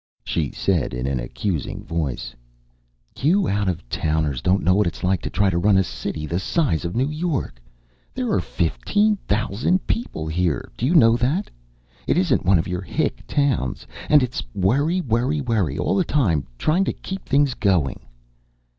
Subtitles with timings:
[0.23, 2.33] She said in an accusing voice:
[3.19, 6.25] "You out of towners don't know what it's like to try to run a city
[6.25, 7.61] the size of New York.
[8.15, 11.51] There are fifteen thousand people here, do you know that?
[12.07, 13.85] It isn't one of your hick towns.
[14.09, 17.99] And it's worry, worry, worry all the time, trying to keep things going."